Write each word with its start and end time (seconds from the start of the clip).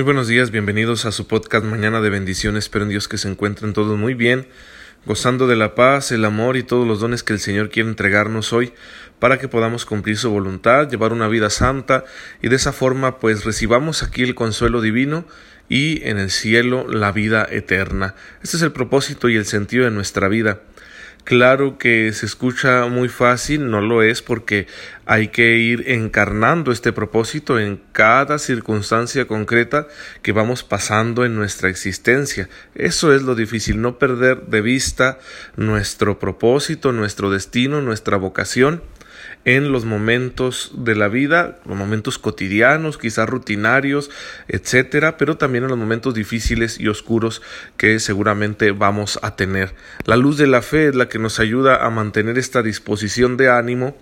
Muy 0.00 0.04
buenos 0.06 0.28
días, 0.28 0.50
bienvenidos 0.50 1.04
a 1.04 1.12
su 1.12 1.26
podcast 1.26 1.62
Mañana 1.62 2.00
de 2.00 2.08
Bendiciones. 2.08 2.64
Espero 2.64 2.84
en 2.84 2.88
Dios 2.88 3.06
que 3.06 3.18
se 3.18 3.28
encuentren 3.28 3.74
todos 3.74 3.98
muy 3.98 4.14
bien, 4.14 4.46
gozando 5.04 5.46
de 5.46 5.56
la 5.56 5.74
paz, 5.74 6.10
el 6.10 6.24
amor 6.24 6.56
y 6.56 6.62
todos 6.62 6.88
los 6.88 7.00
dones 7.00 7.22
que 7.22 7.34
el 7.34 7.38
Señor 7.38 7.68
quiere 7.68 7.90
entregarnos 7.90 8.54
hoy 8.54 8.72
para 9.18 9.38
que 9.38 9.46
podamos 9.46 9.84
cumplir 9.84 10.16
su 10.16 10.30
voluntad, 10.30 10.88
llevar 10.88 11.12
una 11.12 11.28
vida 11.28 11.50
santa 11.50 12.04
y 12.40 12.48
de 12.48 12.56
esa 12.56 12.72
forma 12.72 13.18
pues 13.18 13.44
recibamos 13.44 14.02
aquí 14.02 14.22
el 14.22 14.34
consuelo 14.34 14.80
divino 14.80 15.26
y 15.68 16.02
en 16.08 16.18
el 16.18 16.30
cielo 16.30 16.88
la 16.88 17.12
vida 17.12 17.46
eterna. 17.50 18.14
Este 18.42 18.56
es 18.56 18.62
el 18.62 18.72
propósito 18.72 19.28
y 19.28 19.36
el 19.36 19.44
sentido 19.44 19.84
de 19.84 19.90
nuestra 19.90 20.28
vida. 20.28 20.62
Claro 21.24 21.78
que 21.78 22.12
se 22.12 22.26
escucha 22.26 22.86
muy 22.86 23.08
fácil, 23.08 23.70
no 23.70 23.80
lo 23.80 24.02
es 24.02 24.22
porque 24.22 24.66
hay 25.04 25.28
que 25.28 25.58
ir 25.58 25.84
encarnando 25.86 26.72
este 26.72 26.92
propósito 26.92 27.58
en 27.58 27.80
cada 27.92 28.38
circunstancia 28.38 29.26
concreta 29.26 29.86
que 30.22 30.32
vamos 30.32 30.64
pasando 30.64 31.24
en 31.24 31.36
nuestra 31.36 31.68
existencia. 31.68 32.48
Eso 32.74 33.14
es 33.14 33.22
lo 33.22 33.34
difícil, 33.34 33.80
no 33.80 33.98
perder 33.98 34.46
de 34.46 34.60
vista 34.60 35.18
nuestro 35.56 36.18
propósito, 36.18 36.92
nuestro 36.92 37.30
destino, 37.30 37.80
nuestra 37.80 38.16
vocación 38.16 38.82
en 39.44 39.72
los 39.72 39.84
momentos 39.84 40.72
de 40.74 40.94
la 40.94 41.08
vida, 41.08 41.58
los 41.64 41.76
momentos 41.76 42.18
cotidianos, 42.18 42.98
quizás 42.98 43.28
rutinarios, 43.28 44.10
etcétera, 44.48 45.16
pero 45.16 45.36
también 45.38 45.64
en 45.64 45.70
los 45.70 45.78
momentos 45.78 46.14
difíciles 46.14 46.78
y 46.78 46.88
oscuros 46.88 47.40
que 47.76 47.98
seguramente 48.00 48.70
vamos 48.72 49.18
a 49.22 49.36
tener. 49.36 49.74
La 50.04 50.16
luz 50.16 50.36
de 50.36 50.46
la 50.46 50.62
fe 50.62 50.88
es 50.88 50.94
la 50.94 51.08
que 51.08 51.18
nos 51.18 51.40
ayuda 51.40 51.84
a 51.84 51.90
mantener 51.90 52.36
esta 52.36 52.62
disposición 52.62 53.36
de 53.36 53.50
ánimo 53.50 53.96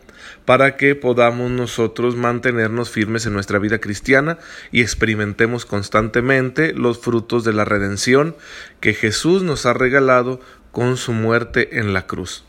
para 0.45 0.77
que 0.77 0.95
podamos 0.95 1.50
nosotros 1.50 2.16
mantenernos 2.16 2.91
firmes 2.91 3.27
en 3.27 3.34
nuestra 3.34 3.59
vida 3.59 3.78
cristiana 3.78 4.39
y 4.73 4.80
experimentemos 4.80 5.66
constantemente 5.66 6.73
los 6.73 6.98
frutos 6.98 7.45
de 7.45 7.52
la 7.52 7.64
redención 7.64 8.34
que 8.80 8.95
Jesús 8.95 9.42
nos 9.42 9.66
ha 9.66 9.72
regalado 9.72 10.41
con 10.72 10.97
su 10.97 11.12
muerte 11.12 11.78
en 11.78 11.92
la 11.92 12.06
cruz. 12.06 12.47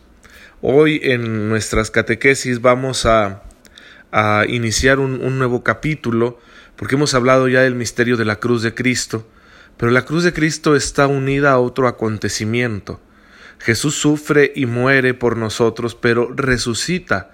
Hoy 0.61 0.99
en 1.03 1.47
nuestras 1.47 1.89
catequesis 1.89 2.59
vamos 2.59 3.05
a, 3.05 3.43
a 4.11 4.43
iniciar 4.45 4.99
un, 4.99 5.21
un 5.21 5.37
nuevo 5.37 5.63
capítulo 5.63 6.37
porque 6.75 6.95
hemos 6.95 7.13
hablado 7.13 7.47
ya 7.47 7.61
del 7.61 7.75
misterio 7.75 8.17
de 8.17 8.25
la 8.25 8.41
cruz 8.41 8.61
de 8.61 8.73
Cristo, 8.73 9.25
pero 9.77 9.89
la 9.89 10.03
cruz 10.03 10.25
de 10.25 10.33
Cristo 10.33 10.75
está 10.75 11.07
unida 11.07 11.51
a 11.51 11.59
otro 11.59 11.87
acontecimiento. 11.87 12.99
Jesús 13.59 13.95
sufre 13.95 14.51
y 14.53 14.65
muere 14.65 15.13
por 15.13 15.37
nosotros, 15.37 15.95
pero 15.95 16.29
resucita 16.35 17.31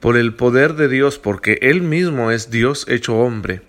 por 0.00 0.16
el 0.16 0.32
poder 0.34 0.76
de 0.76 0.88
Dios, 0.88 1.18
porque 1.18 1.58
Él 1.60 1.82
mismo 1.82 2.30
es 2.30 2.50
Dios 2.50 2.86
hecho 2.88 3.16
hombre. 3.16 3.60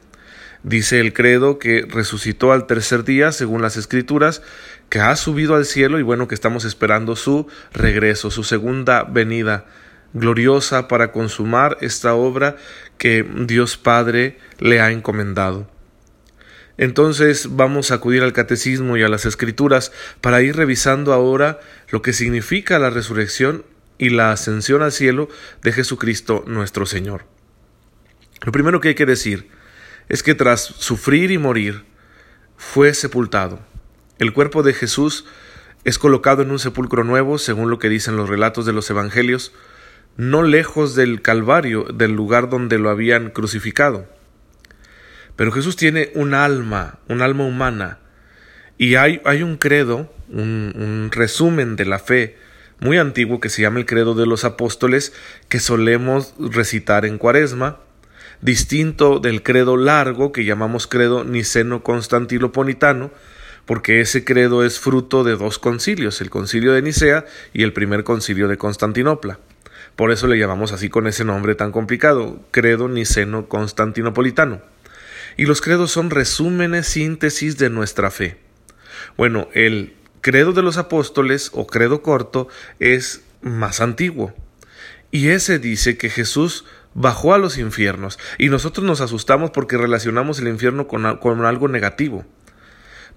Dice 0.64 1.00
el 1.00 1.14
credo 1.14 1.60
que 1.60 1.86
resucitó 1.88 2.52
al 2.52 2.68
tercer 2.68 3.04
día, 3.04 3.32
según 3.32 3.62
las 3.62 3.78
escrituras, 3.78 4.42
que 4.90 5.00
ha 5.00 5.16
subido 5.16 5.56
al 5.56 5.66
cielo 5.66 6.00
y 6.00 6.04
bueno, 6.04 6.28
que 6.28 6.36
estamos 6.36 6.66
esperando 6.66 7.16
su 7.16 7.48
regreso, 7.74 8.32
su 8.32 8.44
segunda 8.44 9.04
venida 9.04 9.66
gloriosa 10.14 10.88
para 10.88 11.12
consumar 11.12 11.78
esta 11.82 12.14
obra 12.14 12.56
que 12.98 13.26
Dios 13.46 13.78
Padre 13.78 14.38
le 14.60 14.82
ha 14.82 14.92
encomendado. 14.92 15.70
Entonces 16.78 17.56
vamos 17.56 17.92
a 17.92 17.96
acudir 17.96 18.22
al 18.22 18.34
catecismo 18.34 18.98
y 18.98 19.04
a 19.04 19.10
las 19.10 19.26
escrituras 19.26 19.92
para 20.22 20.42
ir 20.42 20.56
revisando 20.56 21.12
ahora 21.12 21.60
lo 21.90 22.02
que 22.02 22.14
significa 22.14 22.80
la 22.80 22.92
resurrección 22.92 23.66
y 23.98 24.10
la 24.10 24.32
ascensión 24.32 24.84
al 24.84 24.92
cielo 24.92 25.28
de 25.64 25.72
Jesucristo 25.72 26.44
nuestro 26.46 26.86
Señor. 26.86 27.26
Lo 28.46 28.52
primero 28.52 28.80
que 28.80 28.90
hay 28.90 28.96
que 28.96 29.08
decir 29.08 29.50
es 30.08 30.22
que 30.22 30.36
tras 30.36 30.62
sufrir 30.62 31.32
y 31.32 31.38
morir, 31.38 31.86
fue 32.56 32.94
sepultado. 32.94 33.60
El 34.20 34.34
cuerpo 34.34 34.64
de 34.64 34.74
Jesús 34.74 35.26
es 35.84 36.00
colocado 36.00 36.42
en 36.42 36.52
un 36.52 36.60
sepulcro 36.60 37.04
nuevo, 37.04 37.38
según 37.38 37.70
lo 37.70 37.80
que 37.80 37.90
dicen 37.90 38.18
los 38.18 38.30
relatos 38.30 38.66
de 38.66 38.74
los 38.74 38.90
Evangelios, 38.90 39.54
no 40.18 40.44
lejos 40.44 40.96
del 40.96 41.22
Calvario, 41.22 41.84
del 41.94 42.14
lugar 42.14 42.50
donde 42.50 42.80
lo 42.80 42.90
habían 42.90 43.30
crucificado. 43.30 44.08
Pero 45.36 45.52
Jesús 45.52 45.76
tiene 45.76 46.12
un 46.16 46.34
alma, 46.34 46.98
un 47.08 47.22
alma 47.22 47.46
humana, 47.46 48.00
y 48.78 48.96
hay, 48.96 49.22
hay 49.24 49.44
un 49.44 49.58
credo, 49.58 50.12
un, 50.30 51.10
resumen 51.12 51.76
de 51.76 51.86
la 51.86 52.00
fe 52.00 52.38
muy 52.80 52.98
antiguo 52.98 53.40
que 53.40 53.50
se 53.50 53.62
llama 53.62 53.80
el 53.80 53.86
credo 53.86 54.16
de 54.16 54.26
los 54.26 54.44
apóstoles, 54.44 55.14
que 55.50 55.60
solemos 55.60 56.34
recitar 56.40 57.06
en 57.06 57.18
cuaresma, 57.18 57.80
distinto 58.42 59.20
del 59.20 59.42
credo 59.42 59.78
largo 59.78 60.32
que 60.32 60.46
llamamos 60.46 60.86
credo 60.88 61.24
niceno-constantinopolitano, 61.24 63.12
porque 63.68 64.02
ese 64.02 64.24
credo 64.24 64.64
es 64.64 64.80
fruto 64.80 65.24
de 65.24 65.36
dos 65.36 65.60
concilios, 65.60 66.22
el 66.22 66.32
concilio 66.32 66.74
de 66.74 66.82
Nicea 66.82 67.26
y 67.54 67.62
el 67.62 67.74
primer 67.74 68.04
concilio 68.04 68.48
de 68.48 68.58
Constantinopla. 68.58 69.40
Por 69.96 70.12
eso 70.12 70.26
le 70.26 70.40
llamamos 70.40 70.72
así 70.72 70.90
con 70.90 71.06
ese 71.06 71.24
nombre 71.24 71.54
tan 71.54 71.72
complicado, 71.72 72.40
credo 72.50 72.88
niceno-constantinopolitano. 72.88 74.62
Y 75.38 75.46
los 75.46 75.62
credos 75.62 75.92
son 75.92 76.10
resúmenes, 76.10 76.88
síntesis 76.88 77.60
de 77.60 77.70
nuestra 77.70 78.10
fe. 78.10 78.38
Bueno, 79.18 79.50
el 79.54 79.94
credo 80.22 80.54
de 80.54 80.62
los 80.64 80.78
apóstoles 80.78 81.52
o 81.54 81.68
credo 81.68 82.02
corto 82.02 82.48
es 82.80 83.22
más 83.42 83.82
antiguo. 83.82 84.34
Y 85.12 85.30
ese 85.30 85.60
dice 85.60 85.98
que 85.98 86.10
Jesús 86.10 86.66
bajó 86.94 87.34
a 87.34 87.38
los 87.38 87.58
infiernos 87.58 88.18
y 88.38 88.50
nosotros 88.50 88.86
nos 88.86 89.02
asustamos 89.02 89.52
porque 89.52 89.78
relacionamos 89.78 90.40
el 90.40 90.48
infierno 90.48 90.88
con, 90.88 91.06
algo 91.06 91.68
negativo. 91.68 92.26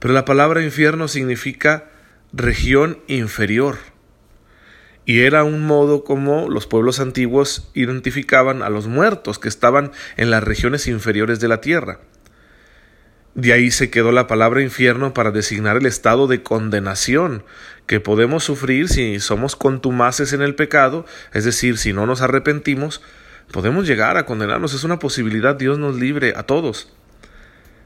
Pero 0.00 0.14
la 0.14 0.24
palabra 0.24 0.62
infierno 0.62 1.06
significa 1.06 1.90
región 2.32 2.98
inferior. 3.06 3.78
Y 5.04 5.20
era 5.20 5.44
un 5.44 5.66
modo 5.66 6.04
como 6.04 6.48
los 6.48 6.66
pueblos 6.66 7.00
antiguos 7.00 7.70
identificaban 7.74 8.62
a 8.62 8.70
los 8.70 8.86
muertos 8.86 9.38
que 9.38 9.48
estaban 9.48 9.92
en 10.16 10.30
las 10.30 10.42
regiones 10.42 10.86
inferiores 10.86 11.38
de 11.40 11.48
la 11.48 11.60
tierra. 11.60 12.00
De 13.34 13.52
ahí 13.52 13.70
se 13.70 13.90
quedó 13.90 14.10
la 14.10 14.26
palabra 14.26 14.62
infierno 14.62 15.14
para 15.14 15.30
designar 15.30 15.76
el 15.76 15.86
estado 15.86 16.26
de 16.26 16.42
condenación 16.42 17.44
que 17.86 18.00
podemos 18.00 18.42
sufrir 18.42 18.88
si 18.88 19.20
somos 19.20 19.54
contumaces 19.54 20.32
en 20.32 20.42
el 20.42 20.54
pecado, 20.54 21.06
es 21.32 21.44
decir, 21.44 21.78
si 21.78 21.92
no 21.92 22.06
nos 22.06 22.22
arrepentimos, 22.22 23.02
podemos 23.52 23.86
llegar 23.86 24.16
a 24.16 24.26
condenarnos. 24.26 24.74
Es 24.74 24.84
una 24.84 24.98
posibilidad, 24.98 25.54
Dios 25.54 25.78
nos 25.78 25.96
libre 25.96 26.34
a 26.36 26.42
todos. 26.44 26.92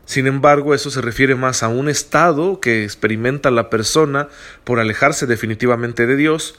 Sin 0.04 0.26
embargo, 0.26 0.74
eso 0.74 0.90
se 0.90 1.00
refiere 1.00 1.34
más 1.34 1.62
a 1.62 1.68
un 1.68 1.88
estado 1.88 2.60
que 2.60 2.84
experimenta 2.84 3.50
la 3.50 3.70
persona 3.70 4.28
por 4.64 4.78
alejarse 4.78 5.26
definitivamente 5.26 6.06
de 6.06 6.16
Dios, 6.16 6.58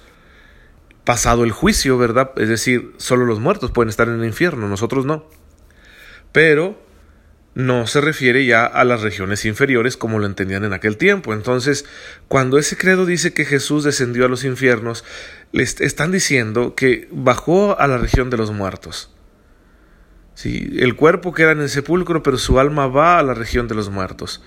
pasado 1.03 1.43
el 1.43 1.51
juicio, 1.51 1.97
¿verdad? 1.97 2.31
Es 2.37 2.49
decir, 2.49 2.93
solo 2.97 3.25
los 3.25 3.39
muertos 3.39 3.71
pueden 3.71 3.89
estar 3.89 4.07
en 4.07 4.19
el 4.19 4.25
infierno, 4.25 4.67
nosotros 4.67 5.05
no. 5.05 5.29
Pero 6.31 6.83
no 7.55 7.87
se 7.87 8.01
refiere 8.01 8.45
ya 8.45 8.65
a 8.65 8.83
las 8.83 9.01
regiones 9.01 9.45
inferiores 9.45 9.95
como 9.95 10.19
lo 10.19 10.25
entendían 10.25 10.65
en 10.65 10.73
aquel 10.73 10.97
tiempo. 10.97 11.33
Entonces, 11.33 11.85
cuando 12.27 12.57
ese 12.57 12.75
credo 12.75 13.05
dice 13.05 13.33
que 13.33 13.45
Jesús 13.45 13.85
descendió 13.85 14.25
a 14.25 14.27
los 14.27 14.43
infiernos, 14.43 15.05
les 15.53 15.79
están 15.79 16.11
diciendo 16.11 16.75
que 16.75 17.07
bajó 17.11 17.79
a 17.79 17.87
la 17.87 17.97
región 17.97 18.29
de 18.29 18.37
los 18.37 18.51
muertos. 18.51 19.14
El 20.43 20.95
cuerpo 20.95 21.33
queda 21.33 21.51
en 21.51 21.61
el 21.61 21.69
sepulcro, 21.69 22.21
pero 22.21 22.37
su 22.37 22.59
alma 22.59 22.87
va 22.87 23.19
a 23.19 23.23
la 23.23 23.33
región 23.33 23.67
de 23.67 23.75
los 23.75 23.89
muertos. 23.89 24.43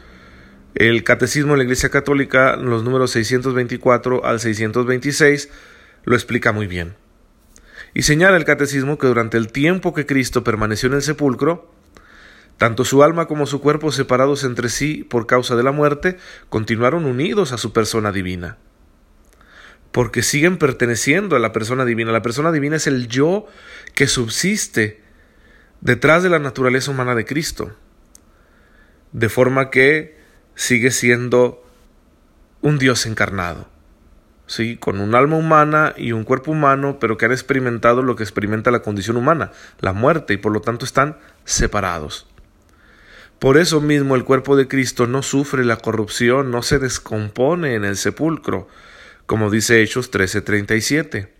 El 0.75 1.03
Catecismo 1.03 1.53
de 1.53 1.59
la 1.59 1.65
Iglesia 1.65 1.89
Católica, 1.89 2.57
los 2.57 2.85
números 2.85 3.11
624 3.13 4.25
al 4.25 4.39
626, 4.39 5.51
lo 6.05 6.15
explica 6.15 6.53
muy 6.53 6.67
bien. 6.67 6.95
Y 7.95 8.03
señala 8.03 8.37
el 8.37 8.45
Catecismo 8.45 8.99
que 8.99 9.07
durante 9.07 9.39
el 9.39 9.51
tiempo 9.51 9.95
que 9.95 10.07
Cristo 10.07 10.45
permaneció 10.45 10.89
en 10.89 10.97
el 10.97 11.03
sepulcro, 11.03 11.73
tanto 12.59 12.85
su 12.85 13.03
alma 13.03 13.27
como 13.27 13.47
su 13.47 13.61
cuerpo, 13.61 13.91
separados 13.91 14.45
entre 14.45 14.69
sí 14.69 15.05
por 15.09 15.27
causa 15.27 15.57
de 15.57 15.63
la 15.63 15.73
muerte, 15.73 16.19
continuaron 16.51 17.07
unidos 17.07 17.53
a 17.53 17.59
su 17.59 17.73
persona 17.73 18.13
divina. 18.13 18.59
Porque 19.91 20.23
siguen 20.23 20.59
perteneciendo 20.59 21.35
a 21.35 21.39
la 21.39 21.53
persona 21.53 21.87
divina. 21.87 22.13
La 22.13 22.21
persona 22.21 22.53
divina 22.53 22.77
es 22.77 22.87
el 22.87 23.09
yo 23.09 23.47
que 23.95 24.07
subsiste 24.07 25.08
detrás 25.81 26.23
de 26.23 26.29
la 26.29 26.39
naturaleza 26.39 26.91
humana 26.91 27.15
de 27.15 27.25
Cristo. 27.25 27.73
De 29.13 29.29
forma 29.29 29.71
que 29.71 30.19
sigue 30.55 30.91
siendo 30.91 31.65
un 32.61 32.79
Dios 32.79 33.07
encarnado. 33.07 33.69
Sí, 34.47 34.77
con 34.77 35.01
un 35.01 35.15
alma 35.15 35.37
humana 35.37 35.95
y 35.97 36.13
un 36.13 36.25
cuerpo 36.25 36.53
humano, 36.53 36.99
pero 36.99 37.19
que 37.19 37.27
han 37.27 37.33
experimentado 37.33 38.03
lo 38.03 38.17
que 38.17 38.23
experimenta 38.23 38.71
la 38.71 38.81
condición 38.81 39.19
humana, 39.19 39.53
la 39.81 39.93
muerte, 39.93 40.35
y 40.35 40.37
por 40.39 40.53
lo 40.53 40.63
tanto 40.63 40.87
están 40.87 41.19
separados. 41.45 42.27
Por 43.39 43.57
eso 43.57 43.81
mismo 43.81 44.17
el 44.17 44.25
cuerpo 44.25 44.57
de 44.57 44.67
Cristo 44.67 45.07
no 45.07 45.23
sufre 45.23 45.65
la 45.65 45.77
corrupción, 45.77 46.51
no 46.51 46.63
se 46.63 46.79
descompone 46.79 47.75
en 47.75 47.85
el 47.85 47.97
sepulcro, 47.97 48.69
como 49.27 49.51
dice 49.51 49.83
Hechos 49.83 50.11
13:37. 50.11 51.38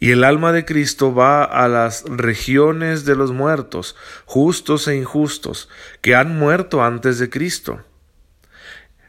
Y 0.00 0.12
el 0.12 0.22
alma 0.22 0.52
de 0.52 0.64
Cristo 0.64 1.14
va 1.14 1.42
a 1.42 1.66
las 1.66 2.04
regiones 2.06 3.04
de 3.04 3.16
los 3.16 3.32
muertos, 3.32 3.96
justos 4.26 4.86
e 4.86 4.96
injustos, 4.96 5.68
que 6.00 6.14
han 6.14 6.38
muerto 6.38 6.84
antes 6.84 7.18
de 7.18 7.30
Cristo. 7.30 7.80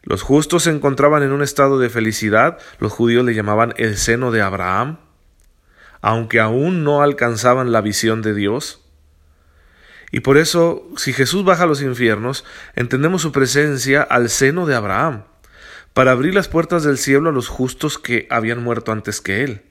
Los 0.01 0.23
justos 0.23 0.63
se 0.63 0.71
encontraban 0.71 1.21
en 1.21 1.31
un 1.31 1.43
estado 1.43 1.77
de 1.77 1.89
felicidad, 1.89 2.57
los 2.79 2.91
judíos 2.91 3.23
le 3.23 3.35
llamaban 3.35 3.73
el 3.77 3.97
seno 3.97 4.31
de 4.31 4.41
Abraham, 4.41 4.97
aunque 6.01 6.39
aún 6.39 6.83
no 6.83 7.03
alcanzaban 7.03 7.71
la 7.71 7.81
visión 7.81 8.21
de 8.23 8.33
Dios. 8.33 8.81
Y 10.11 10.21
por 10.21 10.37
eso, 10.37 10.87
si 10.97 11.13
Jesús 11.13 11.43
baja 11.43 11.63
a 11.63 11.67
los 11.67 11.83
infiernos, 11.83 12.45
entendemos 12.75 13.21
su 13.21 13.31
presencia 13.31 14.01
al 14.01 14.29
seno 14.29 14.65
de 14.65 14.73
Abraham, 14.73 15.25
para 15.93 16.11
abrir 16.11 16.33
las 16.33 16.47
puertas 16.47 16.83
del 16.83 16.97
cielo 16.97 17.29
a 17.29 17.33
los 17.33 17.47
justos 17.47 17.99
que 17.99 18.25
habían 18.31 18.63
muerto 18.63 18.91
antes 18.91 19.21
que 19.21 19.43
él. 19.43 19.68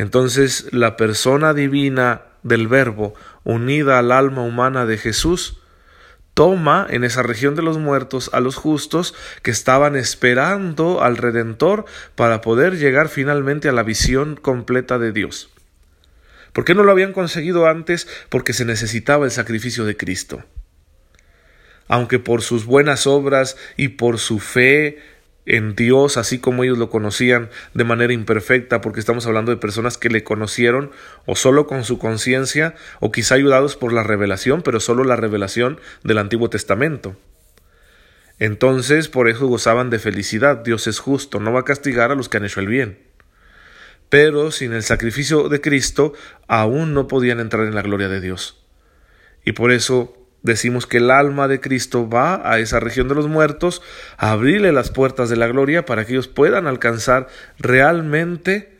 Entonces 0.00 0.68
la 0.72 0.96
persona 0.96 1.52
divina 1.52 2.22
del 2.42 2.68
Verbo, 2.68 3.12
unida 3.44 3.98
al 3.98 4.12
alma 4.12 4.40
humana 4.40 4.86
de 4.86 4.96
Jesús, 4.96 5.60
toma 6.32 6.86
en 6.88 7.04
esa 7.04 7.22
región 7.22 7.54
de 7.54 7.60
los 7.60 7.76
muertos 7.76 8.30
a 8.32 8.40
los 8.40 8.56
justos 8.56 9.14
que 9.42 9.50
estaban 9.50 9.96
esperando 9.96 11.02
al 11.02 11.18
Redentor 11.18 11.84
para 12.14 12.40
poder 12.40 12.78
llegar 12.78 13.10
finalmente 13.10 13.68
a 13.68 13.72
la 13.72 13.82
visión 13.82 14.36
completa 14.36 14.98
de 14.98 15.12
Dios. 15.12 15.50
¿Por 16.54 16.64
qué 16.64 16.74
no 16.74 16.82
lo 16.82 16.92
habían 16.92 17.12
conseguido 17.12 17.66
antes? 17.66 18.08
Porque 18.30 18.54
se 18.54 18.64
necesitaba 18.64 19.26
el 19.26 19.30
sacrificio 19.30 19.84
de 19.84 19.98
Cristo. 19.98 20.42
Aunque 21.88 22.18
por 22.18 22.40
sus 22.40 22.64
buenas 22.64 23.06
obras 23.06 23.58
y 23.76 23.88
por 23.88 24.18
su 24.18 24.38
fe 24.38 24.98
en 25.50 25.74
Dios, 25.74 26.16
así 26.16 26.38
como 26.38 26.62
ellos 26.62 26.78
lo 26.78 26.90
conocían 26.90 27.50
de 27.74 27.82
manera 27.82 28.12
imperfecta, 28.12 28.80
porque 28.80 29.00
estamos 29.00 29.26
hablando 29.26 29.50
de 29.50 29.56
personas 29.56 29.98
que 29.98 30.08
le 30.08 30.22
conocieron 30.22 30.92
o 31.26 31.34
solo 31.34 31.66
con 31.66 31.82
su 31.82 31.98
conciencia, 31.98 32.76
o 33.00 33.10
quizá 33.10 33.34
ayudados 33.34 33.74
por 33.74 33.92
la 33.92 34.04
revelación, 34.04 34.62
pero 34.62 34.78
solo 34.78 35.02
la 35.02 35.16
revelación 35.16 35.80
del 36.04 36.18
Antiguo 36.18 36.50
Testamento. 36.50 37.16
Entonces, 38.38 39.08
por 39.08 39.28
eso 39.28 39.48
gozaban 39.48 39.90
de 39.90 39.98
felicidad. 39.98 40.58
Dios 40.58 40.86
es 40.86 41.00
justo, 41.00 41.40
no 41.40 41.52
va 41.52 41.60
a 41.60 41.64
castigar 41.64 42.12
a 42.12 42.14
los 42.14 42.28
que 42.28 42.36
han 42.36 42.44
hecho 42.44 42.60
el 42.60 42.68
bien. 42.68 43.00
Pero 44.08 44.52
sin 44.52 44.72
el 44.72 44.84
sacrificio 44.84 45.48
de 45.48 45.60
Cristo, 45.60 46.12
aún 46.46 46.94
no 46.94 47.08
podían 47.08 47.40
entrar 47.40 47.66
en 47.66 47.74
la 47.74 47.82
gloria 47.82 48.08
de 48.08 48.20
Dios. 48.20 48.64
Y 49.44 49.52
por 49.52 49.72
eso 49.72 50.19
decimos 50.42 50.86
que 50.86 50.98
el 50.98 51.10
alma 51.10 51.48
de 51.48 51.60
Cristo 51.60 52.08
va 52.08 52.40
a 52.50 52.58
esa 52.58 52.80
región 52.80 53.08
de 53.08 53.14
los 53.14 53.28
muertos 53.28 53.82
a 54.16 54.32
abrirle 54.32 54.72
las 54.72 54.90
puertas 54.90 55.28
de 55.28 55.36
la 55.36 55.46
gloria 55.46 55.84
para 55.84 56.04
que 56.04 56.12
ellos 56.12 56.28
puedan 56.28 56.66
alcanzar 56.66 57.28
realmente 57.58 58.78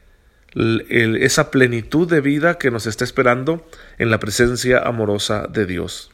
esa 0.55 1.51
plenitud 1.51 2.09
de 2.09 2.21
vida 2.21 2.59
que 2.59 2.71
nos 2.71 2.87
está 2.87 3.05
esperando 3.05 3.67
en 3.99 4.11
la 4.11 4.19
presencia 4.19 4.81
amorosa 4.81 5.47
de 5.49 5.67
Dios. 5.67 6.11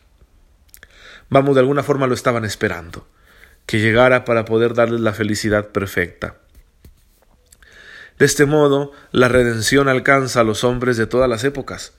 Vamos, 1.28 1.54
de 1.54 1.60
alguna 1.60 1.82
forma 1.82 2.06
lo 2.06 2.14
estaban 2.14 2.44
esperando, 2.44 3.08
que 3.64 3.80
llegara 3.80 4.24
para 4.24 4.44
poder 4.44 4.74
darles 4.74 5.00
la 5.00 5.12
felicidad 5.12 5.68
perfecta. 5.68 6.36
De 8.18 8.26
este 8.26 8.46
modo, 8.46 8.92
la 9.10 9.28
redención 9.28 9.88
alcanza 9.88 10.40
a 10.40 10.44
los 10.44 10.64
hombres 10.64 10.96
de 10.96 11.06
todas 11.06 11.28
las 11.28 11.44
épocas, 11.44 11.94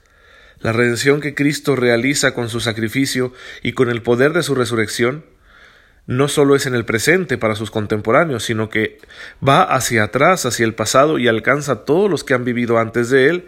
la 0.60 0.74
redención 0.74 1.22
que 1.22 1.36
Cristo 1.36 1.76
realiza 1.76 2.34
con 2.34 2.50
su 2.50 2.60
sacrificio 2.60 3.34
y 3.62 3.74
con 3.74 3.90
el 3.90 4.02
poder 4.02 4.34
de 4.34 4.44
su 4.44 4.56
resurrección 4.56 5.26
no 6.08 6.30
solo 6.30 6.56
es 6.56 6.66
en 6.66 6.74
el 6.74 6.86
presente 6.86 7.38
para 7.38 7.56
sus 7.56 7.70
contemporáneos, 7.70 8.44
sino 8.44 8.70
que 8.70 8.98
va 9.46 9.62
hacia 9.62 10.06
atrás, 10.06 10.46
hacia 10.46 10.66
el 10.66 10.74
pasado 10.74 11.20
y 11.20 11.28
alcanza 11.28 11.74
a 11.74 11.86
todos 11.86 12.10
los 12.10 12.24
que 12.24 12.34
han 12.34 12.46
vivido 12.46 12.80
antes 12.80 13.10
de 13.10 13.28
él 13.28 13.48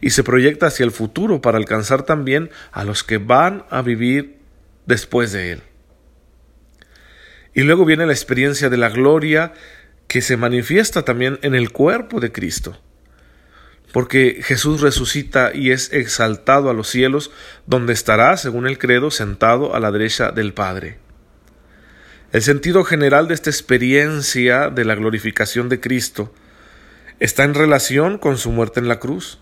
y 0.00 0.10
se 0.10 0.22
proyecta 0.22 0.66
hacia 0.66 0.84
el 0.84 0.92
futuro 0.92 1.42
para 1.42 1.58
alcanzar 1.58 2.04
también 2.04 2.50
a 2.70 2.84
los 2.84 3.02
que 3.02 3.18
van 3.18 3.64
a 3.70 3.82
vivir 3.82 4.38
después 4.86 5.32
de 5.32 5.52
él. 5.52 5.62
Y 7.54 7.62
luego 7.62 7.84
viene 7.84 8.06
la 8.06 8.12
experiencia 8.12 8.70
de 8.70 8.76
la 8.76 8.88
gloria 8.88 9.52
que 10.06 10.22
se 10.22 10.36
manifiesta 10.36 11.02
también 11.02 11.40
en 11.42 11.56
el 11.56 11.72
cuerpo 11.72 12.20
de 12.20 12.30
Cristo 12.30 12.80
porque 13.92 14.40
Jesús 14.42 14.80
resucita 14.80 15.52
y 15.54 15.70
es 15.70 15.92
exaltado 15.92 16.70
a 16.70 16.74
los 16.74 16.88
cielos, 16.88 17.30
donde 17.66 17.92
estará, 17.92 18.36
según 18.36 18.66
el 18.66 18.78
credo, 18.78 19.10
sentado 19.10 19.74
a 19.74 19.80
la 19.80 19.90
derecha 19.90 20.32
del 20.32 20.52
Padre. 20.52 20.98
El 22.32 22.42
sentido 22.42 22.84
general 22.84 23.28
de 23.28 23.34
esta 23.34 23.50
experiencia 23.50 24.68
de 24.68 24.84
la 24.84 24.94
glorificación 24.94 25.68
de 25.68 25.80
Cristo 25.80 26.34
está 27.20 27.44
en 27.44 27.54
relación 27.54 28.18
con 28.18 28.36
su 28.36 28.50
muerte 28.50 28.80
en 28.80 28.88
la 28.88 28.98
cruz. 28.98 29.38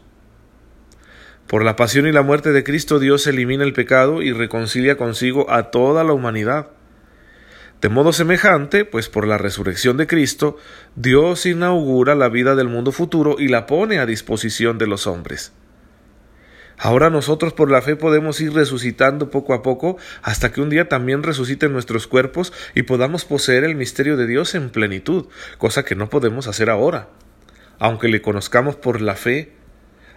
Por 1.46 1.64
la 1.64 1.76
pasión 1.76 2.06
y 2.06 2.12
la 2.12 2.22
muerte 2.22 2.52
de 2.52 2.62
Cristo 2.62 2.98
Dios 2.98 3.26
elimina 3.26 3.64
el 3.64 3.72
pecado 3.72 4.22
y 4.22 4.32
reconcilia 4.32 4.96
consigo 4.96 5.50
a 5.50 5.70
toda 5.70 6.04
la 6.04 6.12
humanidad. 6.12 6.68
De 7.84 7.90
modo 7.90 8.14
semejante, 8.14 8.86
pues 8.86 9.10
por 9.10 9.26
la 9.26 9.36
resurrección 9.36 9.98
de 9.98 10.06
Cristo, 10.06 10.56
Dios 10.96 11.44
inaugura 11.44 12.14
la 12.14 12.30
vida 12.30 12.54
del 12.54 12.70
mundo 12.70 12.92
futuro 12.92 13.36
y 13.38 13.48
la 13.48 13.66
pone 13.66 13.98
a 13.98 14.06
disposición 14.06 14.78
de 14.78 14.86
los 14.86 15.06
hombres. 15.06 15.52
Ahora 16.78 17.10
nosotros 17.10 17.52
por 17.52 17.70
la 17.70 17.82
fe 17.82 17.94
podemos 17.94 18.40
ir 18.40 18.54
resucitando 18.54 19.28
poco 19.28 19.52
a 19.52 19.62
poco 19.62 19.98
hasta 20.22 20.50
que 20.50 20.62
un 20.62 20.70
día 20.70 20.88
también 20.88 21.22
resuciten 21.22 21.74
nuestros 21.74 22.06
cuerpos 22.06 22.54
y 22.74 22.84
podamos 22.84 23.26
poseer 23.26 23.64
el 23.64 23.74
misterio 23.74 24.16
de 24.16 24.28
Dios 24.28 24.54
en 24.54 24.70
plenitud, 24.70 25.26
cosa 25.58 25.84
que 25.84 25.94
no 25.94 26.08
podemos 26.08 26.46
hacer 26.46 26.70
ahora. 26.70 27.10
Aunque 27.78 28.08
le 28.08 28.22
conozcamos 28.22 28.76
por 28.76 29.02
la 29.02 29.14
fe, 29.14 29.52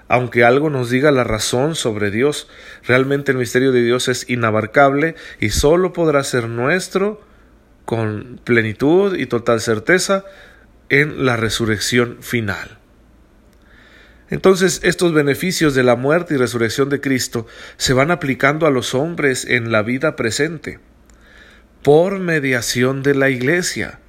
aunque 0.08 0.46
algo 0.46 0.70
nos 0.70 0.90
diga 0.90 1.12
la 1.12 1.25
razón 1.25 1.75
sobre 1.75 2.12
Dios, 2.12 2.48
realmente 2.86 3.34
el 3.34 3.38
misterio 3.38 3.74
de 3.74 3.84
Dios 3.84 4.08
es 4.08 4.30
inabarcable 4.30 5.16
y 5.42 5.50
sólo 5.50 5.92
podrá 5.92 6.24
ser 6.24 6.48
nuestro 6.48 7.26
con 7.88 8.42
plenitud 8.44 9.16
y 9.18 9.28
total 9.28 9.62
certeza 9.62 10.25
en 10.89 11.25
la 11.25 11.38
resurrección 11.38 12.18
final. 12.19 12.80
Entonces 14.30 14.81
estos 14.84 15.13
beneficios 15.13 15.74
de 15.74 15.84
la 15.84 15.95
muerte 15.95 16.34
y 16.34 16.38
resurrección 16.38 16.89
de 16.89 17.00
Cristo 17.00 17.48
se 17.78 17.94
van 17.94 18.12
aplicando 18.12 18.68
a 18.68 18.72
los 18.72 18.94
hombres 18.94 19.45
en 19.45 19.72
la 19.72 19.84
vida 19.84 20.18
presente 20.18 20.81
por 21.81 22.19
mediación 22.19 23.04
de 23.04 23.16
la 23.16 23.30
Iglesia. 23.30 24.00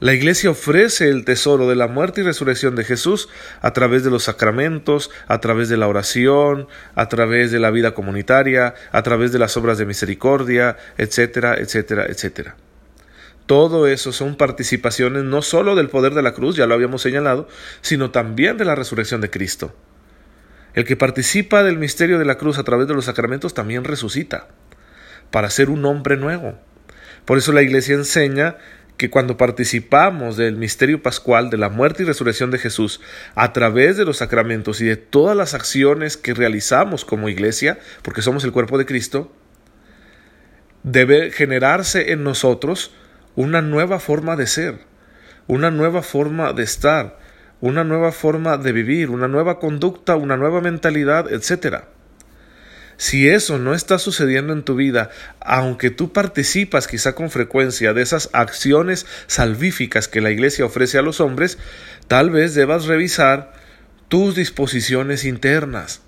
La 0.00 0.12
Iglesia 0.12 0.50
ofrece 0.50 1.08
el 1.08 1.24
tesoro 1.24 1.66
de 1.66 1.76
la 1.76 1.86
muerte 1.86 2.20
y 2.20 2.24
resurrección 2.24 2.76
de 2.76 2.84
Jesús 2.84 3.30
a 3.62 3.72
través 3.72 4.04
de 4.04 4.10
los 4.10 4.24
sacramentos, 4.24 5.10
a 5.26 5.40
través 5.40 5.70
de 5.70 5.78
la 5.78 5.88
oración, 5.88 6.68
a 6.94 7.08
través 7.08 7.50
de 7.50 7.60
la 7.60 7.70
vida 7.70 7.94
comunitaria, 7.94 8.74
a 8.92 9.02
través 9.02 9.32
de 9.32 9.38
las 9.38 9.56
obras 9.56 9.78
de 9.78 9.86
misericordia, 9.86 10.76
etcétera, 10.98 11.56
etcétera, 11.56 12.04
etcétera. 12.10 12.56
Todo 13.46 13.86
eso 13.86 14.12
son 14.12 14.36
participaciones 14.36 15.24
no 15.24 15.42
sólo 15.42 15.74
del 15.74 15.90
poder 15.90 16.14
de 16.14 16.22
la 16.22 16.32
cruz, 16.32 16.56
ya 16.56 16.66
lo 16.66 16.74
habíamos 16.74 17.02
señalado, 17.02 17.46
sino 17.82 18.10
también 18.10 18.56
de 18.56 18.64
la 18.64 18.74
resurrección 18.74 19.20
de 19.20 19.30
Cristo. 19.30 19.74
El 20.72 20.84
que 20.84 20.96
participa 20.96 21.62
del 21.62 21.78
misterio 21.78 22.18
de 22.18 22.24
la 22.24 22.38
cruz 22.38 22.58
a 22.58 22.64
través 22.64 22.88
de 22.88 22.94
los 22.94 23.04
sacramentos 23.04 23.54
también 23.54 23.84
resucita, 23.84 24.48
para 25.30 25.50
ser 25.50 25.68
un 25.68 25.84
hombre 25.84 26.16
nuevo. 26.16 26.58
Por 27.26 27.38
eso 27.38 27.52
la 27.52 27.62
Iglesia 27.62 27.94
enseña 27.94 28.56
que 28.96 29.10
cuando 29.10 29.36
participamos 29.36 30.36
del 30.36 30.56
misterio 30.56 31.02
pascual 31.02 31.50
de 31.50 31.58
la 31.58 31.68
muerte 31.68 32.02
y 32.02 32.06
resurrección 32.06 32.50
de 32.50 32.58
Jesús 32.58 33.00
a 33.34 33.52
través 33.52 33.96
de 33.96 34.04
los 34.04 34.18
sacramentos 34.18 34.80
y 34.80 34.84
de 34.84 34.96
todas 34.96 35.36
las 35.36 35.54
acciones 35.54 36.16
que 36.16 36.34
realizamos 36.34 37.04
como 37.04 37.28
iglesia, 37.28 37.78
porque 38.02 38.22
somos 38.22 38.44
el 38.44 38.52
cuerpo 38.52 38.78
de 38.78 38.86
Cristo, 38.86 39.32
debe 40.84 41.32
generarse 41.32 42.12
en 42.12 42.22
nosotros 42.22 42.92
una 43.36 43.62
nueva 43.62 43.98
forma 43.98 44.36
de 44.36 44.46
ser, 44.46 44.78
una 45.46 45.70
nueva 45.70 46.02
forma 46.02 46.52
de 46.52 46.62
estar, 46.62 47.18
una 47.60 47.84
nueva 47.84 48.12
forma 48.12 48.56
de 48.58 48.72
vivir, 48.72 49.10
una 49.10 49.28
nueva 49.28 49.58
conducta, 49.58 50.16
una 50.16 50.36
nueva 50.36 50.60
mentalidad, 50.60 51.32
etc. 51.32 51.84
Si 52.96 53.28
eso 53.28 53.58
no 53.58 53.74
está 53.74 53.98
sucediendo 53.98 54.52
en 54.52 54.62
tu 54.62 54.76
vida, 54.76 55.10
aunque 55.40 55.90
tú 55.90 56.12
participas 56.12 56.86
quizá 56.86 57.14
con 57.14 57.30
frecuencia 57.30 57.92
de 57.92 58.02
esas 58.02 58.30
acciones 58.32 59.06
salvíficas 59.26 60.08
que 60.08 60.20
la 60.20 60.30
Iglesia 60.30 60.64
ofrece 60.64 60.98
a 60.98 61.02
los 61.02 61.20
hombres, 61.20 61.58
tal 62.06 62.30
vez 62.30 62.54
debas 62.54 62.84
revisar 62.84 63.52
tus 64.08 64.36
disposiciones 64.36 65.24
internas. 65.24 66.02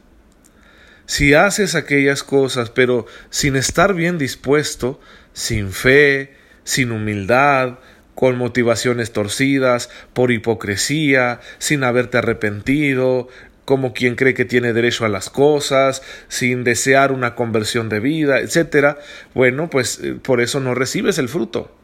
Si 1.06 1.35
haces 1.35 1.75
aquellas 1.75 2.23
cosas 2.23 2.71
pero 2.71 3.06
sin 3.30 3.56
estar 3.56 3.95
bien 3.95 4.18
dispuesto, 4.18 5.00
sin 5.33 5.73
fe, 5.73 6.36
sin 6.66 6.90
humildad, 6.90 7.78
con 8.16 8.37
motivaciones 8.37 9.12
torcidas, 9.12 9.88
por 10.12 10.32
hipocresía, 10.32 11.40
sin 11.58 11.85
haberte 11.85 12.18
arrepentido, 12.18 13.28
como 13.64 13.92
quien 13.92 14.16
cree 14.16 14.32
que 14.35 14.44
tiene 14.44 14.73
derecho 14.73 15.04
a 15.04 15.08
las 15.08 15.28
cosas, 15.28 16.02
sin 16.28 16.64
desear 16.64 17.12
una 17.12 17.35
conversión 17.35 17.88
de 17.88 18.00
vida, 18.00 18.40
etcétera, 18.40 18.99
bueno, 19.35 19.68
pues 19.68 20.00
eh, 20.02 20.14
por 20.23 20.40
eso 20.40 20.61
no 20.61 20.75
recibes 20.75 21.18
el 21.18 21.28
fruto. 21.28 21.75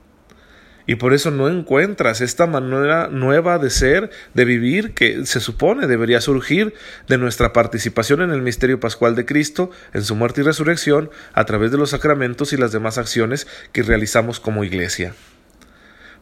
Y 0.86 0.96
por 0.96 1.14
eso 1.14 1.30
no 1.30 1.48
encuentras 1.48 2.20
esta 2.20 2.46
manera 2.46 3.08
nueva 3.08 3.58
de 3.58 3.70
ser, 3.70 4.10
de 4.34 4.44
vivir, 4.44 4.94
que 4.94 5.26
se 5.26 5.40
supone 5.40 5.86
debería 5.86 6.20
surgir 6.20 6.74
de 7.08 7.18
nuestra 7.18 7.52
participación 7.52 8.20
en 8.20 8.30
el 8.30 8.42
misterio 8.42 8.80
pascual 8.80 9.14
de 9.14 9.24
Cristo, 9.24 9.70
en 9.92 10.02
su 10.02 10.16
muerte 10.16 10.40
y 10.40 10.44
resurrección, 10.44 11.10
a 11.34 11.44
través 11.44 11.70
de 11.70 11.78
los 11.78 11.90
sacramentos 11.90 12.52
y 12.52 12.56
las 12.56 12.72
demás 12.72 12.98
acciones 12.98 13.46
que 13.72 13.82
realizamos 13.82 14.40
como 14.40 14.64
iglesia. 14.64 15.14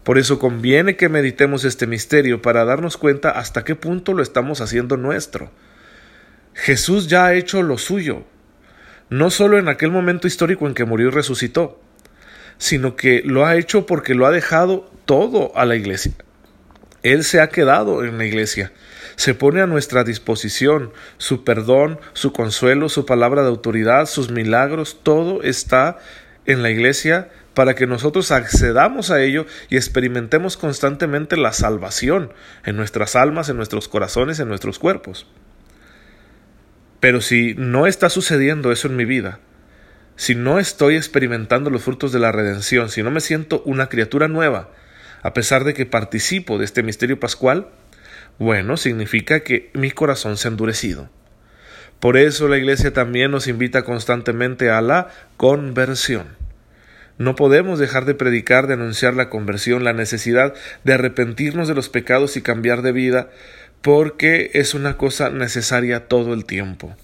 Por 0.05 0.19
eso 0.19 0.39
conviene 0.39 0.97
que 0.97 1.09
meditemos 1.09 1.65
este 1.65 1.87
misterio 1.87 2.43
para 2.43 2.65
darnos 2.65 2.97
cuenta 2.97 3.31
hasta 3.31 3.65
qué 3.65 3.75
punto 3.75 4.15
lo 4.15 4.23
estamos 4.23 4.61
haciendo 4.61 4.97
nuestro. 4.97 5.51
Jesús 6.55 7.09
ya 7.09 7.27
ha 7.27 7.35
hecho 7.35 7.63
lo 7.63 7.79
suyo, 7.79 8.25
no 9.09 9.31
solo 9.31 9.59
en 9.59 9.69
aquel 9.69 9.91
momento 9.91 10.27
histórico 10.27 10.67
en 10.67 10.75
que 10.75 10.85
murió 10.85 11.09
y 11.09 11.11
resucitó, 11.11 11.81
sino 12.61 12.95
que 12.95 13.23
lo 13.25 13.47
ha 13.47 13.57
hecho 13.57 13.87
porque 13.87 14.15
lo 14.15 14.27
ha 14.27 14.31
dejado 14.31 14.89
todo 15.07 15.51
a 15.57 15.65
la 15.65 15.77
iglesia. 15.77 16.13
Él 17.03 17.25
se 17.25 17.41
ha 17.41 17.49
quedado 17.49 18.05
en 18.05 18.19
la 18.19 18.27
iglesia, 18.27 18.71
se 19.17 19.35
pone 19.35 19.63
a 19.63 19.67
nuestra 19.67 20.05
disposición, 20.05 20.93
su 21.17 21.43
perdón, 21.43 21.99
su 22.13 22.33
consuelo, 22.33 22.91
su 22.91 23.07
palabra 23.07 23.41
de 23.43 23.49
autoridad, 23.49 24.05
sus 24.05 24.31
milagros, 24.31 25.01
todo 25.03 25.43
está 25.43 25.99
en 26.45 26.63
la 26.63 26.71
iglesia 26.71 27.31
para 27.55 27.75
que 27.75 27.87
nosotros 27.87 28.31
accedamos 28.31 29.11
a 29.11 29.23
ello 29.23 29.47
y 29.71 29.77
experimentemos 29.77 30.59
constantemente 30.59 31.39
la 31.39 31.55
salvación 31.55 32.35
en 32.65 32.77
nuestras 32.77 33.17
almas, 33.17 33.49
en 33.49 33.57
nuestros 33.57 33.89
corazones, 33.89 34.39
en 34.39 34.49
nuestros 34.49 34.79
cuerpos. 34.79 35.27
Pero 37.01 37.23
si 37.23 37.55
no 37.57 37.87
está 37.87 38.11
sucediendo 38.11 38.71
eso 38.71 38.87
en 38.87 38.97
mi 38.97 39.07
vida, 39.07 39.41
si 40.21 40.35
no 40.35 40.59
estoy 40.59 40.97
experimentando 40.97 41.71
los 41.71 41.83
frutos 41.83 42.13
de 42.13 42.19
la 42.19 42.31
redención, 42.31 42.91
si 42.91 43.03
no 43.03 43.11
me 43.11 43.23
siento 43.23 43.63
una 43.65 43.89
criatura 43.89 44.29
nueva, 44.29 44.69
a 45.23 45.33
pesar 45.33 45.65
de 45.65 45.73
que 45.73 45.87
participo 45.87 46.59
de 46.59 46.67
este 46.67 46.83
misterio 46.83 47.19
pascual, 47.19 47.69
bueno, 48.39 48.77
significa 48.77 49.41
que 49.41 49.71
mi 49.73 49.91
corazón 49.91 50.37
se 50.37 50.47
ha 50.47 50.51
endurecido. 50.51 51.09
Por 52.01 52.19
eso 52.19 52.49
la 52.49 52.59
Iglesia 52.59 52.93
también 52.93 53.31
nos 53.31 53.47
invita 53.47 53.83
constantemente 53.83 54.69
a 54.69 54.83
la 54.83 55.09
conversión. 55.39 56.27
No 57.17 57.35
podemos 57.35 57.79
dejar 57.79 58.05
de 58.05 58.13
predicar, 58.13 58.67
de 58.67 58.75
anunciar 58.75 59.15
la 59.15 59.31
conversión, 59.31 59.85
la 59.85 59.95
necesidad 59.95 60.53
de 60.85 60.93
arrepentirnos 60.93 61.67
de 61.67 61.75
los 61.75 61.89
pecados 61.89 62.37
y 62.37 62.43
cambiar 62.43 62.83
de 62.83 62.93
vida, 62.93 63.31
porque 63.81 64.51
es 64.53 64.75
una 64.75 64.99
cosa 64.99 65.31
necesaria 65.31 66.09
todo 66.09 66.35
el 66.35 66.45
tiempo 66.45 66.95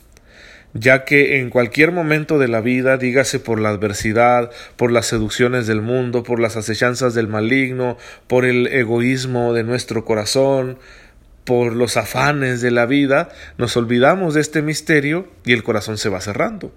ya 0.78 1.04
que 1.04 1.38
en 1.38 1.50
cualquier 1.50 1.92
momento 1.92 2.38
de 2.38 2.48
la 2.48 2.60
vida, 2.60 2.96
dígase 2.96 3.40
por 3.40 3.60
la 3.60 3.70
adversidad, 3.70 4.50
por 4.76 4.92
las 4.92 5.06
seducciones 5.06 5.66
del 5.66 5.80
mundo, 5.80 6.22
por 6.22 6.40
las 6.40 6.56
acechanzas 6.56 7.14
del 7.14 7.28
maligno, 7.28 7.96
por 8.26 8.44
el 8.44 8.66
egoísmo 8.66 9.52
de 9.52 9.64
nuestro 9.64 10.04
corazón, 10.04 10.78
por 11.44 11.74
los 11.74 11.96
afanes 11.96 12.60
de 12.60 12.70
la 12.70 12.86
vida, 12.86 13.28
nos 13.56 13.76
olvidamos 13.76 14.34
de 14.34 14.40
este 14.40 14.62
misterio 14.62 15.28
y 15.44 15.52
el 15.52 15.62
corazón 15.62 15.96
se 15.96 16.08
va 16.08 16.20
cerrando. 16.20 16.72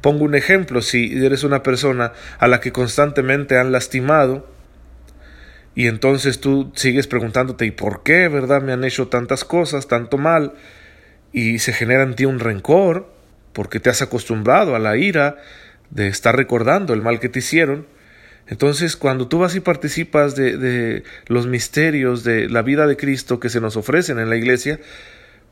Pongo 0.00 0.24
un 0.24 0.34
ejemplo, 0.34 0.82
si 0.82 1.24
eres 1.24 1.44
una 1.44 1.62
persona 1.62 2.12
a 2.38 2.48
la 2.48 2.60
que 2.60 2.72
constantemente 2.72 3.58
han 3.58 3.70
lastimado, 3.70 4.50
y 5.74 5.86
entonces 5.86 6.40
tú 6.40 6.72
sigues 6.74 7.06
preguntándote, 7.06 7.66
¿y 7.66 7.70
por 7.70 8.02
qué, 8.02 8.28
verdad, 8.28 8.62
me 8.62 8.72
han 8.72 8.84
hecho 8.84 9.08
tantas 9.08 9.44
cosas, 9.44 9.86
tanto 9.86 10.18
mal? 10.18 10.54
Y 11.32 11.58
se 11.58 11.72
genera 11.72 12.02
en 12.02 12.14
ti 12.14 12.24
un 12.24 12.40
rencor, 12.40 13.12
porque 13.52 13.80
te 13.80 13.90
has 13.90 14.02
acostumbrado 14.02 14.76
a 14.76 14.78
la 14.78 14.96
ira 14.96 15.38
de 15.90 16.08
estar 16.08 16.36
recordando 16.36 16.94
el 16.94 17.02
mal 17.02 17.20
que 17.20 17.28
te 17.28 17.40
hicieron. 17.40 17.86
Entonces, 18.46 18.96
cuando 18.96 19.28
tú 19.28 19.38
vas 19.38 19.54
y 19.54 19.60
participas 19.60 20.34
de, 20.34 20.56
de 20.56 21.04
los 21.26 21.46
misterios 21.46 22.24
de 22.24 22.48
la 22.48 22.62
vida 22.62 22.86
de 22.86 22.96
Cristo 22.96 23.40
que 23.40 23.48
se 23.48 23.60
nos 23.60 23.76
ofrecen 23.76 24.18
en 24.18 24.28
la 24.28 24.36
iglesia, 24.36 24.80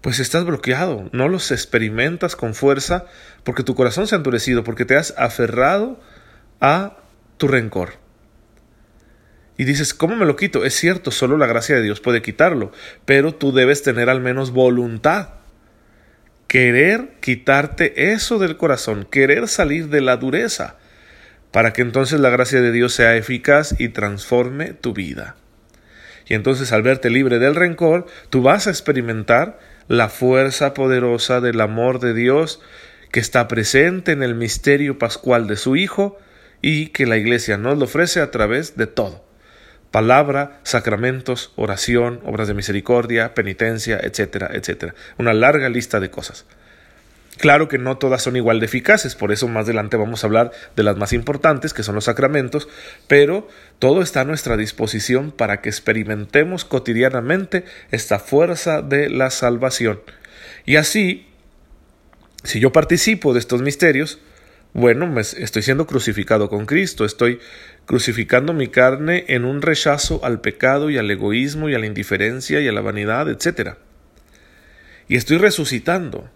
pues 0.01 0.19
estás 0.19 0.45
bloqueado, 0.45 1.09
no 1.13 1.29
los 1.29 1.51
experimentas 1.51 2.35
con 2.35 2.55
fuerza 2.55 3.07
porque 3.45 3.63
tu 3.63 3.75
corazón 3.75 4.07
se 4.07 4.15
ha 4.15 4.19
endurecido, 4.19 4.65
porque 4.65 4.85
te 4.85 4.97
has 4.97 5.15
aferrado 5.19 6.01
a 6.61 6.99
tu 7.37 7.49
rencor. 7.49 7.95
Y 9.57 9.65
dices, 9.65 9.93
¿cómo 9.93 10.17
me 10.17 10.25
lo 10.25 10.37
quito? 10.37 10.65
Es 10.65 10.75
cierto, 10.75 11.11
solo 11.11 11.37
la 11.37 11.47
gracia 11.47 11.77
de 11.77 11.83
Dios 11.83 12.01
puede 12.01 12.23
quitarlo, 12.23 12.73
pero 13.05 13.35
tú 13.35 13.53
debes 13.53 13.83
tener 13.83 14.09
al 14.09 14.21
menos 14.21 14.53
voluntad. 14.53 15.40
Querer 16.50 17.11
quitarte 17.21 18.12
eso 18.12 18.40
del 18.40 18.57
corazón, 18.57 19.07
querer 19.09 19.47
salir 19.47 19.87
de 19.87 20.00
la 20.00 20.16
dureza, 20.16 20.78
para 21.52 21.73
que 21.73 21.80
entonces 21.80 22.19
la 22.19 22.28
gracia 22.28 22.61
de 22.61 22.73
Dios 22.73 22.92
sea 22.92 23.14
eficaz 23.14 23.76
y 23.78 23.90
transforme 23.90 24.73
tu 24.73 24.92
vida. 24.92 25.37
Y 26.26 26.35
entonces 26.35 26.73
al 26.73 26.83
verte 26.83 27.09
libre 27.09 27.38
del 27.38 27.54
rencor, 27.54 28.07
tú 28.30 28.42
vas 28.42 28.66
a 28.66 28.71
experimentar 28.71 29.61
la 29.87 30.09
fuerza 30.09 30.75
poderosa 30.75 31.40
del 31.40 31.61
amor 31.61 32.00
de 32.00 32.14
Dios 32.14 32.61
que 33.12 33.21
está 33.21 33.47
presente 33.47 34.11
en 34.11 34.25
el 34.25 34.35
misterio 34.35 34.99
pascual 34.99 35.47
de 35.47 35.54
su 35.54 35.76
Hijo 35.76 36.19
y 36.61 36.88
que 36.88 37.07
la 37.07 37.16
Iglesia 37.16 37.59
nos 37.59 37.78
lo 37.78 37.85
ofrece 37.85 38.19
a 38.21 38.33
través 38.33 38.76
de 38.76 38.88
todo 38.88 39.30
palabra, 39.91 40.61
sacramentos, 40.63 41.53
oración, 41.57 42.21
obras 42.25 42.49
de 42.49 42.55
misericordia, 42.55 43.35
penitencia, 43.35 43.99
etcétera, 44.03 44.51
etcétera. 44.53 44.95
Una 45.19 45.35
larga 45.35 45.69
lista 45.69 46.01
de 46.01 46.11
cosas. 46.11 46.47
Claro 47.41 47.69
que 47.69 47.79
no 47.79 47.97
todas 47.97 48.23
son 48.23 48.37
igual 48.37 48.61
de 48.61 48.67
eficaces, 48.67 49.15
por 49.15 49.33
eso 49.33 49.49
más 49.49 49.65
adelante 49.65 49.97
vamos 49.97 50.23
a 50.23 50.27
hablar 50.27 50.51
de 50.77 50.83
las 50.83 50.99
más 50.99 51.15
importantes, 51.15 51.73
que 51.73 51.83
son 51.83 51.95
los 51.95 52.05
sacramentos, 52.05 52.69
pero 53.07 53.49
todo 53.79 54.03
está 54.03 54.21
a 54.21 54.25
nuestra 54.25 54.59
disposición 54.59 55.33
para 55.33 55.63
que 55.63 55.71
experimentemos 55.71 56.67
cotidianamente 56.67 57.65
esta 57.93 58.19
fuerza 58.19 58.83
de 58.83 59.09
la 59.09 59.31
salvación. 59.31 60.03
Y 60.67 60.77
así, 60.77 61.29
si 62.45 62.61
yo 62.61 62.73
participo 62.73 63.33
de 63.33 63.39
estos 63.39 63.63
misterios, 63.63 64.19
bueno, 64.73 65.07
me 65.07 65.21
estoy 65.21 65.62
siendo 65.62 65.87
crucificado 65.87 66.49
con 66.49 66.67
Cristo, 66.67 67.05
estoy 67.05 67.41
crucificando 67.87 68.53
mi 68.53 68.69
carne 68.69 69.25
en 69.29 69.45
un 69.45 69.62
rechazo 69.62 70.25
al 70.25 70.41
pecado 70.41 70.91
y 70.91 70.99
al 70.99 71.11
egoísmo 71.11 71.69
y 71.69 71.75
a 71.75 71.79
la 71.79 71.87
indiferencia 71.87 72.61
y 72.61 72.69
a 72.69 72.73
la 72.73 72.81
vanidad, 72.81 73.29
etc. 73.29 73.75
Y 75.09 75.17
estoy 75.17 75.39
resucitando 75.39 76.31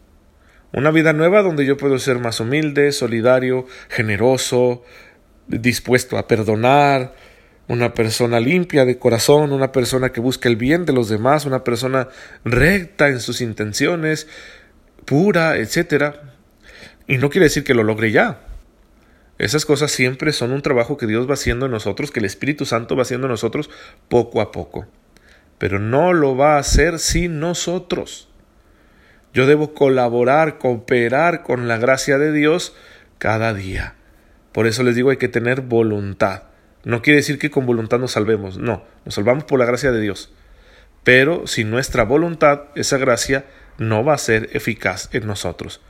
una 0.72 0.90
vida 0.90 1.12
nueva 1.12 1.42
donde 1.42 1.64
yo 1.64 1.76
puedo 1.76 1.98
ser 2.00 2.18
más 2.18 2.40
humilde, 2.40 2.90
solidario, 2.90 3.66
generoso, 3.88 4.82
dispuesto 5.46 6.18
a 6.18 6.26
perdonar, 6.26 7.14
una 7.68 7.94
persona 7.94 8.40
limpia 8.40 8.84
de 8.84 8.98
corazón, 8.98 9.52
una 9.52 9.72
persona 9.72 10.10
que 10.10 10.20
busca 10.20 10.48
el 10.48 10.56
bien 10.56 10.84
de 10.84 10.92
los 10.92 11.08
demás, 11.08 11.46
una 11.46 11.64
persona 11.64 12.08
recta 12.44 13.08
en 13.08 13.20
sus 13.20 13.40
intenciones, 13.40 14.26
pura, 15.04 15.56
etc. 15.56 16.16
Y 17.06 17.18
no 17.18 17.30
quiere 17.30 17.46
decir 17.46 17.64
que 17.64 17.74
lo 17.74 17.84
logre 17.84 18.10
ya. 18.10 18.40
Esas 19.38 19.66
cosas 19.66 19.90
siempre 19.90 20.32
son 20.32 20.52
un 20.52 20.62
trabajo 20.62 20.96
que 20.96 21.06
Dios 21.06 21.28
va 21.28 21.34
haciendo 21.34 21.66
en 21.66 21.72
nosotros, 21.72 22.10
que 22.10 22.20
el 22.20 22.26
Espíritu 22.26 22.64
Santo 22.64 22.96
va 22.96 23.02
haciendo 23.02 23.26
en 23.26 23.32
nosotros 23.32 23.68
poco 24.08 24.40
a 24.40 24.52
poco. 24.52 24.86
Pero 25.58 25.78
no 25.78 26.12
lo 26.12 26.36
va 26.36 26.56
a 26.56 26.60
hacer 26.60 26.98
sin 26.98 27.40
nosotros. 27.40 28.28
Yo 29.32 29.46
debo 29.46 29.74
colaborar, 29.74 30.58
cooperar 30.58 31.42
con 31.42 31.66
la 31.66 31.78
gracia 31.78 32.18
de 32.18 32.32
Dios 32.32 32.74
cada 33.18 33.52
día. 33.52 33.94
Por 34.52 34.68
eso 34.68 34.84
les 34.84 34.94
digo 34.94 35.10
hay 35.10 35.16
que 35.16 35.28
tener 35.28 35.62
voluntad. 35.62 36.44
No 36.84 37.02
quiere 37.02 37.16
decir 37.16 37.38
que 37.38 37.50
con 37.50 37.66
voluntad 37.66 37.98
nos 37.98 38.12
salvemos, 38.12 38.58
no, 38.58 38.84
nos 39.04 39.14
salvamos 39.14 39.44
por 39.44 39.58
la 39.58 39.64
gracia 39.64 39.90
de 39.90 40.00
Dios. 40.00 40.32
Pero 41.02 41.46
sin 41.46 41.70
nuestra 41.70 42.04
voluntad, 42.04 42.64
esa 42.76 42.98
gracia 42.98 43.46
no 43.78 44.04
va 44.04 44.14
a 44.14 44.18
ser 44.18 44.50
eficaz 44.52 45.08
en 45.12 45.26
nosotros. 45.26 45.80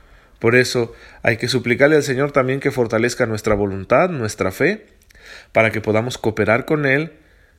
Por 0.45 0.55
eso 0.55 0.93
hay 1.23 1.37
que 1.37 1.47
suplicarle 1.47 1.95
al 1.95 2.03
Señor 2.03 2.31
también 2.31 2.59
que 2.59 2.69
fortalezca 2.69 3.25
nuestra 3.25 3.55
voluntad, 3.55 4.11
nuestra 4.11 4.51
fe, 4.51 4.85
para 5.51 5.71
que 5.71 5.81
podamos 5.81 6.19
cooperar 6.19 6.65
con 6.65 6.85
Él, 6.85 7.13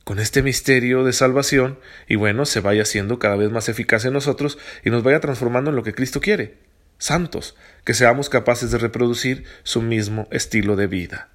con 0.04 0.20
este 0.20 0.40
misterio 0.40 1.02
de 1.02 1.12
salvación, 1.12 1.80
y 2.06 2.14
bueno, 2.14 2.46
se 2.46 2.60
vaya 2.60 2.82
haciendo 2.82 3.18
cada 3.18 3.34
vez 3.34 3.50
más 3.50 3.68
eficaz 3.68 4.04
en 4.04 4.12
nosotros 4.12 4.56
y 4.84 4.90
nos 4.90 5.02
vaya 5.02 5.18
transformando 5.18 5.70
en 5.70 5.74
lo 5.74 5.82
que 5.82 5.94
Cristo 5.94 6.20
quiere, 6.20 6.58
santos, 6.96 7.56
que 7.84 7.92
seamos 7.92 8.28
capaces 8.28 8.70
de 8.70 8.78
reproducir 8.78 9.46
su 9.64 9.82
mismo 9.82 10.28
estilo 10.30 10.76
de 10.76 10.86
vida. 10.86 11.30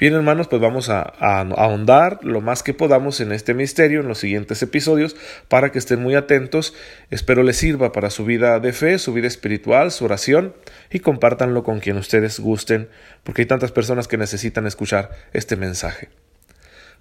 Bien, 0.00 0.14
hermanos, 0.14 0.48
pues 0.48 0.62
vamos 0.62 0.88
a, 0.88 1.02
ahondar 1.02 2.20
lo 2.22 2.40
más 2.40 2.62
que 2.62 2.72
podamos 2.72 3.20
en 3.20 3.32
este 3.32 3.52
misterio 3.52 4.00
en 4.00 4.08
los 4.08 4.16
siguientes 4.16 4.62
episodios 4.62 5.14
para 5.46 5.72
que 5.72 5.78
estén 5.78 6.00
muy 6.00 6.14
atentos. 6.14 6.72
Espero 7.10 7.42
les 7.42 7.58
sirva 7.58 7.92
para 7.92 8.08
su 8.08 8.24
vida 8.24 8.60
de 8.60 8.72
fe, 8.72 8.98
su 8.98 9.12
vida 9.12 9.26
espiritual, 9.26 9.90
su 9.90 10.06
oración 10.06 10.54
y 10.90 11.00
compártanlo 11.00 11.64
con 11.64 11.80
quien 11.80 11.98
ustedes 11.98 12.40
gusten, 12.40 12.88
porque 13.24 13.42
hay 13.42 13.46
tantas 13.46 13.72
personas 13.72 14.08
que 14.08 14.16
necesitan 14.16 14.66
escuchar 14.66 15.10
este 15.34 15.56
mensaje. 15.56 16.08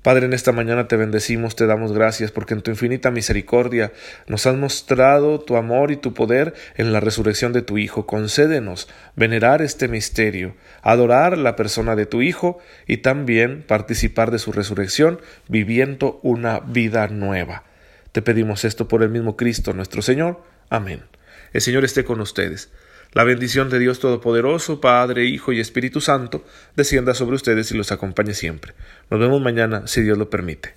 Padre, 0.01 0.27
en 0.27 0.33
esta 0.33 0.53
mañana 0.53 0.87
te 0.87 0.95
bendecimos, 0.95 1.57
te 1.57 1.65
damos 1.65 1.91
gracias, 1.91 2.31
porque 2.31 2.53
en 2.53 2.61
tu 2.61 2.71
infinita 2.71 3.11
misericordia 3.11 3.91
nos 4.27 4.45
has 4.45 4.55
mostrado 4.55 5.41
tu 5.41 5.57
amor 5.57 5.91
y 5.91 5.97
tu 5.97 6.13
poder 6.13 6.53
en 6.75 6.93
la 6.93 7.01
resurrección 7.01 7.51
de 7.51 7.63
tu 7.63 7.77
Hijo. 7.77 8.05
Concédenos 8.05 8.87
venerar 9.17 9.61
este 9.61 9.89
misterio, 9.89 10.55
adorar 10.83 11.37
la 11.37 11.57
persona 11.57 11.97
de 11.97 12.05
tu 12.05 12.21
Hijo 12.21 12.59
y 12.87 12.97
también 12.97 13.61
participar 13.61 14.31
de 14.31 14.39
su 14.39 14.53
resurrección, 14.53 15.19
viviendo 15.49 16.21
una 16.23 16.61
vida 16.61 17.09
nueva. 17.09 17.65
Te 18.13 18.21
pedimos 18.21 18.63
esto 18.63 18.87
por 18.87 19.03
el 19.03 19.09
mismo 19.09 19.35
Cristo 19.35 19.73
nuestro 19.73 20.01
Señor. 20.01 20.41
Amén. 20.69 21.03
El 21.51 21.59
Señor 21.59 21.83
esté 21.83 22.05
con 22.05 22.21
ustedes. 22.21 22.69
La 23.11 23.23
bendición 23.23 23.69
de 23.69 23.79
Dios 23.79 23.99
Todopoderoso, 23.99 24.79
Padre, 24.79 25.25
Hijo 25.25 25.51
y 25.51 25.59
Espíritu 25.59 25.99
Santo, 25.99 26.45
descienda 26.75 27.15
sobre 27.15 27.37
ustedes 27.37 27.71
y 27.71 27.77
los 27.77 27.91
acompañe 27.91 28.35
siempre. 28.35 28.73
Nos 29.09 29.19
vemos 29.19 29.41
mañana, 29.41 29.87
si 29.87 30.01
Dios 30.01 30.17
lo 30.17 30.29
permite. 30.29 30.75